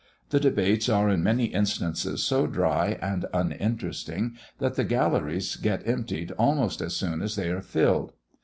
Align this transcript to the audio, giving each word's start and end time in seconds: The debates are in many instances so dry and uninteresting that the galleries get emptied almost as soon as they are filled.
The 0.31 0.39
debates 0.39 0.89
are 0.89 1.09
in 1.11 1.21
many 1.21 1.45
instances 1.45 2.23
so 2.23 2.47
dry 2.47 2.97
and 3.03 3.27
uninteresting 3.35 4.35
that 4.57 4.73
the 4.73 4.83
galleries 4.83 5.55
get 5.57 5.87
emptied 5.87 6.31
almost 6.39 6.81
as 6.81 6.95
soon 6.95 7.21
as 7.21 7.35
they 7.35 7.49
are 7.51 7.61
filled. 7.61 8.13